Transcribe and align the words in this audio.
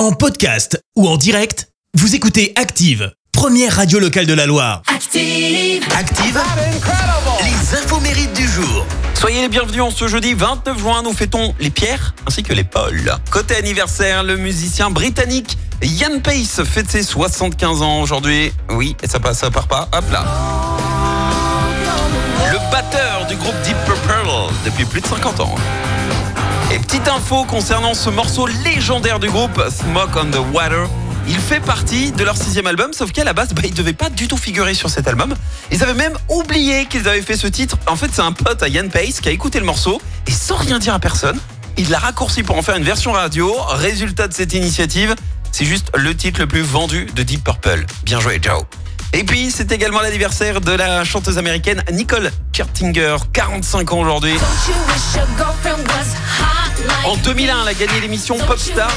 En 0.00 0.12
podcast 0.12 0.82
ou 0.96 1.06
en 1.06 1.18
direct, 1.18 1.68
vous 1.92 2.14
écoutez 2.14 2.54
Active, 2.56 3.12
première 3.32 3.76
radio 3.76 3.98
locale 3.98 4.24
de 4.24 4.32
la 4.32 4.46
Loire. 4.46 4.80
Active. 4.86 5.86
Active, 5.94 6.40
les 7.44 7.76
infos 7.76 8.00
mérites 8.00 8.32
du 8.32 8.48
jour. 8.48 8.86
Soyez 9.12 9.42
les 9.42 9.50
bienvenus 9.50 9.82
en 9.82 9.90
ce 9.90 10.08
jeudi 10.08 10.32
29 10.32 10.78
juin, 10.78 11.02
nous 11.02 11.12
fêtons 11.12 11.54
les 11.60 11.68
Pierres 11.68 12.14
ainsi 12.26 12.42
que 12.42 12.54
les 12.54 12.64
Paul. 12.64 13.14
Côté 13.30 13.56
anniversaire, 13.56 14.22
le 14.22 14.38
musicien 14.38 14.88
britannique 14.88 15.58
Ian 15.82 16.20
Pace 16.24 16.62
fête 16.64 16.90
ses 16.90 17.02
75 17.02 17.82
ans 17.82 18.00
aujourd'hui. 18.00 18.54
Oui, 18.70 18.96
et 19.02 19.06
ça 19.06 19.20
passe, 19.20 19.40
ça 19.40 19.50
part 19.50 19.68
pas. 19.68 19.86
Hop 19.92 20.10
là. 20.10 20.24
Le 22.50 22.72
batteur 22.72 23.26
du 23.26 23.36
groupe 23.36 23.60
Deep 23.64 23.76
Purple 23.84 24.54
depuis 24.64 24.86
plus 24.86 25.02
de 25.02 25.06
50 25.06 25.40
ans. 25.40 25.56
Et 26.72 26.78
petite 26.78 27.08
info 27.08 27.44
concernant 27.44 27.94
ce 27.94 28.10
morceau 28.10 28.46
légendaire 28.46 29.18
du 29.18 29.28
groupe 29.28 29.60
Smoke 29.70 30.16
on 30.16 30.30
the 30.30 30.54
Water. 30.54 30.88
Il 31.26 31.38
fait 31.38 31.58
partie 31.58 32.12
de 32.12 32.22
leur 32.22 32.36
sixième 32.36 32.68
album, 32.68 32.92
sauf 32.92 33.10
qu'à 33.10 33.24
la 33.24 33.32
base, 33.32 33.52
bah, 33.54 33.62
il 33.64 33.74
devait 33.74 33.92
pas 33.92 34.08
du 34.08 34.28
tout 34.28 34.36
figurer 34.36 34.74
sur 34.74 34.88
cet 34.88 35.08
album. 35.08 35.34
Ils 35.72 35.82
avaient 35.82 35.94
même 35.94 36.16
oublié 36.28 36.86
qu'ils 36.86 37.08
avaient 37.08 37.22
fait 37.22 37.36
ce 37.36 37.48
titre. 37.48 37.76
En 37.88 37.96
fait, 37.96 38.10
c'est 38.12 38.22
un 38.22 38.30
pote 38.30 38.62
à 38.62 38.68
Ian 38.68 38.88
Pace 38.88 39.20
qui 39.20 39.28
a 39.28 39.32
écouté 39.32 39.58
le 39.58 39.66
morceau 39.66 40.00
et 40.28 40.30
sans 40.30 40.56
rien 40.56 40.78
dire 40.78 40.94
à 40.94 41.00
personne, 41.00 41.40
il 41.76 41.90
l'a 41.90 41.98
raccourci 41.98 42.44
pour 42.44 42.56
en 42.56 42.62
faire 42.62 42.76
une 42.76 42.84
version 42.84 43.10
radio. 43.10 43.52
Résultat 43.70 44.28
de 44.28 44.32
cette 44.32 44.52
initiative, 44.54 45.16
c'est 45.50 45.64
juste 45.64 45.90
le 45.96 46.14
titre 46.14 46.38
le 46.38 46.46
plus 46.46 46.62
vendu 46.62 47.06
de 47.16 47.22
Deep 47.24 47.42
Purple. 47.42 47.84
Bien 48.04 48.20
joué, 48.20 48.38
Joe. 48.40 48.62
Et 49.12 49.24
puis, 49.24 49.50
c'est 49.50 49.72
également 49.72 50.00
l'anniversaire 50.00 50.60
de 50.60 50.70
la 50.70 51.02
chanteuse 51.02 51.36
américaine 51.36 51.82
Nicole 51.92 52.30
Kertinger, 52.52 53.16
45 53.32 53.92
ans 53.92 54.00
aujourd'hui. 54.00 54.34
En 57.04 57.16
2001, 57.16 57.62
elle 57.62 57.68
a 57.68 57.74
gagné 57.74 58.00
l'émission 58.00 58.36
Popstar 58.38 58.90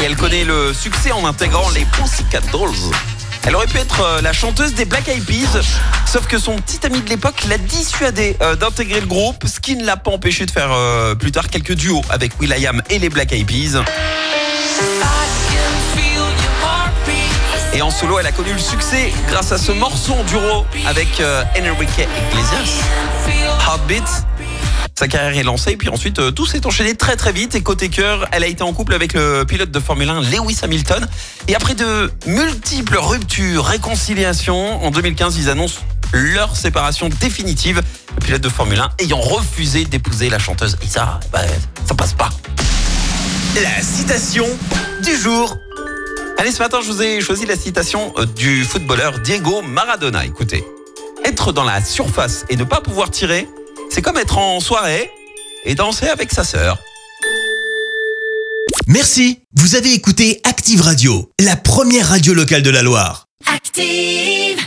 et 0.00 0.04
elle 0.04 0.16
connaît 0.16 0.44
le 0.44 0.74
succès 0.74 1.12
en 1.12 1.26
intégrant 1.26 1.68
les 1.70 1.84
Pussycat 1.86 2.40
Dolls. 2.52 2.92
Elle 3.46 3.56
aurait 3.56 3.66
pu 3.66 3.78
être 3.78 4.00
euh, 4.00 4.20
la 4.20 4.32
chanteuse 4.32 4.74
des 4.74 4.84
Black 4.84 5.08
Eyed 5.08 5.24
Peas, 5.24 5.60
sauf 6.06 6.26
que 6.26 6.38
son 6.38 6.56
petit 6.56 6.84
ami 6.86 7.00
de 7.00 7.08
l'époque 7.08 7.44
l'a 7.48 7.58
dissuadé 7.58 8.36
euh, 8.42 8.54
d'intégrer 8.56 9.00
le 9.00 9.06
groupe, 9.06 9.44
ce 9.46 9.60
qui 9.60 9.76
ne 9.76 9.84
l'a 9.84 9.96
pas 9.96 10.10
empêché 10.10 10.46
de 10.46 10.50
faire 10.50 10.72
euh, 10.72 11.14
plus 11.14 11.32
tard 11.32 11.48
quelques 11.48 11.74
duos 11.74 12.02
avec 12.10 12.38
Will.i.am 12.40 12.82
et 12.90 12.98
les 12.98 13.08
Black 13.08 13.32
Eyed 13.32 13.46
Peas. 13.46 13.82
Et 17.74 17.82
en 17.82 17.90
solo, 17.90 18.18
elle 18.18 18.26
a 18.26 18.32
connu 18.32 18.52
le 18.52 18.58
succès 18.58 19.12
grâce 19.28 19.52
à 19.52 19.58
ce 19.58 19.72
morceau 19.72 20.12
en 20.12 20.24
duo 20.24 20.64
avec 20.86 21.20
Enrique 21.56 22.08
Iglesias, 22.30 22.84
Heartbeat. 23.66 24.04
Sa 24.96 25.08
carrière 25.08 25.36
est 25.36 25.42
lancée 25.42 25.76
puis 25.76 25.88
ensuite 25.88 26.20
euh, 26.20 26.30
tout 26.30 26.46
s'est 26.46 26.66
enchaîné 26.66 26.94
très 26.94 27.16
très 27.16 27.32
vite 27.32 27.54
et 27.54 27.62
côté 27.62 27.88
cœur, 27.88 28.28
elle 28.30 28.44
a 28.44 28.46
été 28.46 28.62
en 28.62 28.72
couple 28.72 28.94
avec 28.94 29.12
le 29.14 29.44
pilote 29.44 29.70
de 29.70 29.80
Formule 29.80 30.08
1 30.08 30.20
Lewis 30.22 30.60
Hamilton 30.62 31.06
et 31.48 31.56
après 31.56 31.74
de 31.74 32.12
multiples 32.26 32.96
ruptures, 32.98 33.64
réconciliations, 33.64 34.84
en 34.84 34.90
2015 34.90 35.36
ils 35.36 35.50
annoncent 35.50 35.80
leur 36.12 36.54
séparation 36.56 37.08
définitive, 37.08 37.82
le 38.14 38.20
pilote 38.24 38.42
de 38.42 38.48
Formule 38.48 38.78
1 38.78 38.90
ayant 39.00 39.20
refusé 39.20 39.84
d'épouser 39.84 40.30
la 40.30 40.38
chanteuse 40.38 40.76
et 40.82 40.86
ça, 40.86 41.18
bah, 41.32 41.40
ça 41.84 41.94
passe 41.94 42.12
pas. 42.12 42.30
La 43.62 43.82
citation 43.82 44.46
du 45.02 45.16
jour. 45.16 45.56
Allez, 46.38 46.50
ce 46.50 46.58
matin, 46.58 46.78
je 46.82 46.90
vous 46.90 47.02
ai 47.02 47.20
choisi 47.20 47.46
la 47.46 47.56
citation 47.56 48.12
euh, 48.18 48.26
du 48.26 48.64
footballeur 48.64 49.20
Diego 49.20 49.62
Maradona. 49.62 50.24
Écoutez, 50.24 50.64
être 51.24 51.52
dans 51.52 51.64
la 51.64 51.82
surface 51.84 52.44
et 52.48 52.56
ne 52.56 52.64
pas 52.64 52.80
pouvoir 52.80 53.10
tirer, 53.10 53.48
c'est 53.90 54.02
comme 54.02 54.16
être 54.16 54.38
en 54.38 54.60
soirée 54.60 55.10
et 55.64 55.74
danser 55.74 56.08
avec 56.08 56.32
sa 56.32 56.44
sœur. 56.44 56.78
Merci, 58.86 59.40
vous 59.54 59.76
avez 59.76 59.92
écouté 59.92 60.40
Active 60.44 60.82
Radio, 60.82 61.30
la 61.40 61.56
première 61.56 62.08
radio 62.08 62.34
locale 62.34 62.62
de 62.62 62.70
la 62.70 62.82
Loire. 62.82 63.26
Active. 63.46 64.64